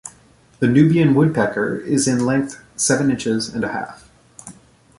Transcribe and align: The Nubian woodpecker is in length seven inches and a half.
The 0.57 0.67
Nubian 0.67 1.13
woodpecker 1.13 1.77
is 1.77 2.07
in 2.07 2.25
length 2.25 2.59
seven 2.75 3.11
inches 3.11 3.49
and 3.49 3.63
a 3.63 3.67
half. 3.67 4.09